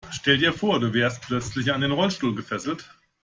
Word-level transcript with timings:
Stell 0.09 0.39
dir 0.39 0.51
vor, 0.51 0.79
du 0.79 0.95
wärst 0.95 1.21
plötzlich 1.27 1.71
an 1.71 1.81
den 1.81 1.91
Rollstuhl 1.91 2.33
gefesselt. 2.33 2.89